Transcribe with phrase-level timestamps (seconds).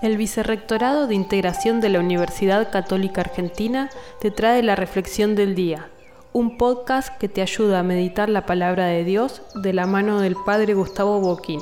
[0.00, 5.90] El Vicerrectorado de Integración de la Universidad Católica Argentina te trae la Reflexión del Día,
[6.32, 10.36] un podcast que te ayuda a meditar la palabra de Dios de la mano del
[10.46, 11.60] Padre Gustavo Boquín.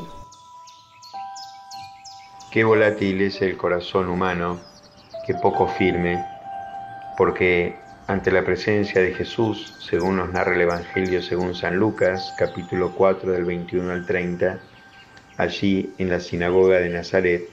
[2.53, 4.58] Qué volátil es el corazón humano,
[5.26, 6.24] qué poco firme,
[7.19, 7.76] porque
[8.06, 13.33] ante la presencia de Jesús, según nos narra el Evangelio según San Lucas, capítulo 4
[13.33, 14.58] del 21 al 30,
[15.37, 17.48] allí en la sinagoga de Nazaret,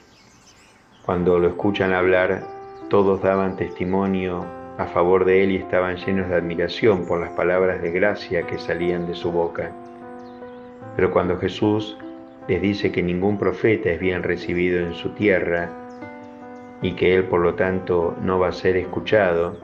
[1.08, 2.42] cuando lo escuchan hablar,
[2.90, 4.44] todos daban testimonio
[4.76, 8.58] a favor de él y estaban llenos de admiración por las palabras de gracia que
[8.58, 9.72] salían de su boca.
[10.96, 11.96] Pero cuando Jesús
[12.46, 15.70] les dice que ningún profeta es bien recibido en su tierra
[16.82, 19.56] y que él por lo tanto no va a ser escuchado,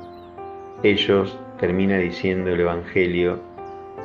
[0.83, 3.39] ellos termina diciendo el Evangelio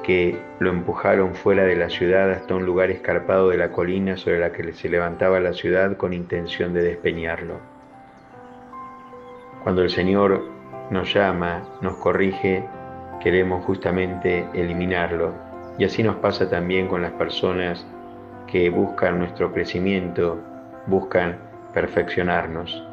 [0.09, 4.39] que lo empujaron fuera de la ciudad hasta un lugar escarpado de la colina sobre
[4.39, 7.59] la que se levantaba la ciudad con intención de despeñarlo.
[9.63, 10.45] Cuando el Señor
[10.89, 12.63] nos llama, nos corrige,
[13.21, 15.31] queremos justamente eliminarlo.
[15.77, 17.85] Y así nos pasa también con las personas
[18.47, 20.39] que buscan nuestro crecimiento,
[20.87, 21.37] buscan
[21.71, 22.83] perfeccionarnos.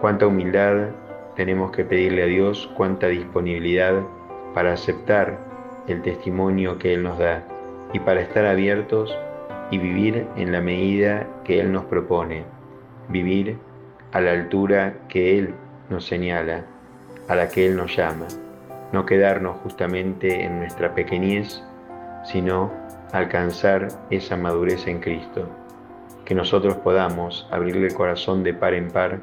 [0.00, 0.90] Cuánta humildad
[1.34, 4.04] tenemos que pedirle a Dios, cuánta disponibilidad
[4.54, 5.55] para aceptar
[5.88, 7.44] el testimonio que Él nos da
[7.92, 9.16] y para estar abiertos
[9.70, 12.44] y vivir en la medida que Él nos propone,
[13.08, 13.58] vivir
[14.12, 15.54] a la altura que Él
[15.90, 16.64] nos señala,
[17.28, 18.26] a la que Él nos llama,
[18.92, 21.62] no quedarnos justamente en nuestra pequeñez,
[22.24, 22.72] sino
[23.12, 25.48] alcanzar esa madurez en Cristo,
[26.24, 29.20] que nosotros podamos abrirle el corazón de par en par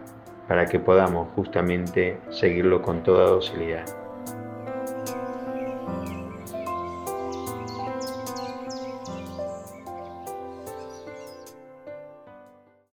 [0.47, 4.02] para que podamos justamente seguirlo con toda docilidad.